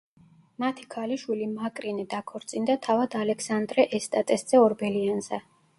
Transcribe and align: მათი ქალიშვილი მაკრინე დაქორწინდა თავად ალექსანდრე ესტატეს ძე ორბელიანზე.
მათი 0.63 0.87
ქალიშვილი 0.95 1.49
მაკრინე 1.51 2.07
დაქორწინდა 2.15 2.79
თავად 2.89 3.19
ალექსანდრე 3.23 3.89
ესტატეს 4.01 4.49
ძე 4.53 4.65
ორბელიანზე. 4.69 5.47